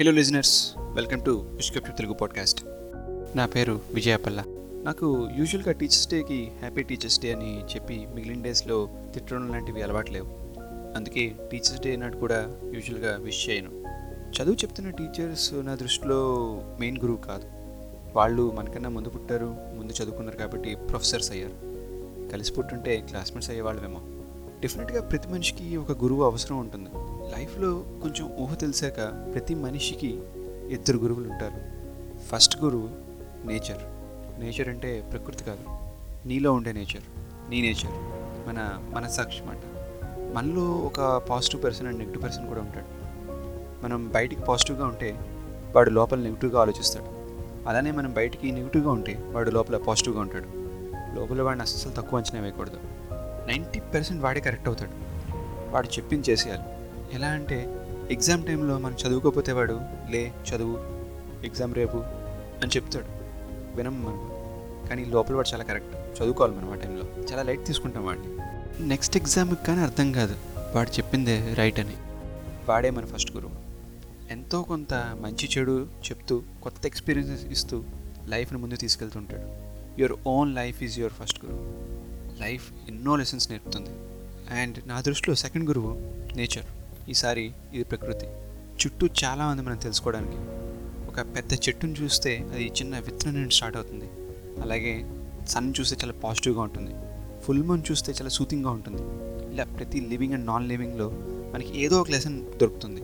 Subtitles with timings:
[0.00, 2.64] Hello listeners welcome to విష్కప్ Telugu podcast
[3.36, 4.44] నా పేరు విజయపల్ల.
[4.84, 10.26] నాకు యూజువల్గా టీచర్స్ డేకి హ్యాపీ టీచర్స్ డే అని చెప్పి మిగిలిన డేస్లో తిట్టడం లాంటివి అలవాట్లేవు
[10.96, 13.70] అందుకే టీచర్స్ డే నాడు కూడా యూజువల్గా విష్ చేయను.
[14.30, 16.46] చదువు చెప్తున్న టీచర్స్ నా దృష్టిలో
[16.80, 17.44] మెయిన్ గురువు కాదు.
[18.16, 21.52] వాళ్ళు మనకన్నా ముందు పుట్టారు ముందు చదువుకున్నారు కాబట్టి ప్రొఫెసర్స్ అయ్యారు.
[22.32, 24.00] కలిసి పుట్టుంటే క్లాస్మేట్స్ అయ్యేవాళ్ళమేమో.
[24.60, 26.90] డెఫినెట్గా ప్రతి మనిషికి ఒక గురువు అవసరం ఉంటుంది.
[27.38, 30.20] లైఫ్లో కొంచెం ఊహ తెలిసాక ప్రతి మనిషికి
[30.68, 31.60] ఇద్దరు గురువులు ఉంటారు.
[32.28, 32.88] ఫస్ట్ గురువు
[33.46, 33.82] నేచర్
[34.40, 35.64] నేచర్ అంటే ప్రకృతి కాదు.
[36.28, 37.02] నీలో ఉండే నేచర్
[37.50, 37.94] నీ నేచర్
[38.48, 39.58] మన మనసాక్షి మాట.
[40.34, 42.86] మనలో ఒక positive person and negative person కూడా ఉంటాడు.
[43.84, 45.18] మనం బయటికి పాజిటివ్గా ఉంటే
[45.76, 47.20] వాడు లోపల నెగిటివ్గా ఆలోచిస్తాడు.
[47.68, 50.46] అలానే మనం బయటికి నెగిటివ్గా ఉంటే వాడు లోపల పాజిటివ్గా ఉంటాడు.
[51.20, 52.76] లోపల వాడిని అస్సలు తక్కువ అంచనా వేయకూడదు.
[53.48, 54.90] నైంటీ పర్సెంట్ వాడే కరెక్ట్ అవుతాడు.
[55.70, 56.62] వాడు చెప్పింది చేసేయాలి.
[57.14, 57.76] ఎలా అంటే
[58.10, 59.80] ఎగ్జామ్ టైంలో మనం చదువుకోకపోతే వాడు
[60.10, 60.76] లే చదువు
[61.46, 61.96] ఎగ్జామ్ రేపు
[62.62, 63.04] అని చెప్తాడు.
[63.76, 64.40] వినం మనం
[64.88, 66.22] కానీ లోపల వాడు చాలా కరెక్ట్.
[66.22, 67.24] చదువుకోవాలి మనం ఆ టైంలో.
[67.32, 68.26] చాలా లైట్ తీసుకుంటాం వాడిని.
[68.88, 70.34] నెక్స్ట్ ఎగ్జామ్కి కానీ అర్థం కాదు.
[70.74, 71.94] వాడు చెప్పిందే రైట్ అని.
[72.68, 73.70] వాడే మన ఫస్ట్ గురువు.
[74.30, 77.84] ఎంతో కొంత మంచి చెడు చెప్తూ కొత్త ఎక్స్పీరియన్సెస్ ఇస్తూ
[78.26, 79.70] లైఫ్ని ముందు తీసుకెళ్తుంటాడు.
[80.00, 81.89] Your own life is your first గురువు.
[82.40, 83.90] లైఫ్ ఎన్నో లెసన్స్ నేర్పుతుంది.
[84.60, 85.98] అండ్ నా దృష్టిలో సెకండ్ గురువు
[86.36, 86.64] నేచర్.
[87.10, 88.26] ఈసారి ఇది ప్రకృతి.
[88.82, 90.36] చుట్టూ చాలా ఉంది మనం తెలుసుకోవడానికి.
[91.08, 94.04] ఒక పెద్ద చెట్టును చూస్తే అది చిన్న విత్తనం నుండి స్టార్ట్ అవుతుంది.
[94.62, 95.10] అలాగే
[95.48, 96.94] సన్ చూస్తే చాలా పాజిటివ్గా ఉంటుంది.
[97.42, 99.02] ఫుల్ మూన్ చూస్తే చాలా సూతింగ్గా ఉంటుంది.
[99.54, 101.10] ఇలా ప్రతి లివింగ్ అండ్ నాన్ లివింగ్లో
[101.54, 103.02] మనకి ఏదో ఒక లెసన్ దొరుకుతుంది.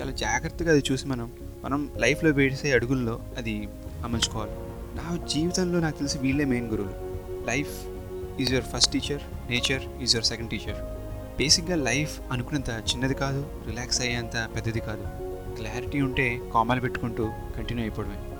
[0.00, 1.32] చాలా జాగ్రత్తగా అది చూసి మనం
[1.64, 3.68] మనం లైఫ్లో వేసే అడుగుల్లో అది
[4.04, 4.50] అమర్చుకోవాలి
[4.96, 6.94] నా జీవితంలో నాకు తెలిసి వీళ్ళే మెయిన్ గురువులు.
[7.46, 7.97] Life
[8.40, 10.76] is your first teacher nature is your second teacher
[11.36, 15.04] బేసిక్గా లైఫ్ అనుకున్నంత చిన్నది కాదు రిలాక్స్ అయ్యేంత పెద్దది కాదు.
[15.56, 18.37] క్లారిటీ ఉంటే కామాలు పెట్టుకుంటూ కంటిన్యూ అయిపోవడమే.